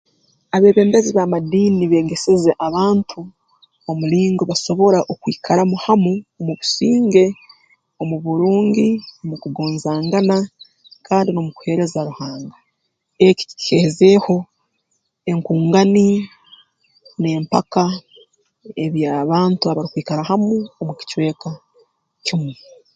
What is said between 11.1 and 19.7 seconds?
n'omu kuheereza Ruhanga eki kikeehezeeho enkungani n'empaka eby'abantu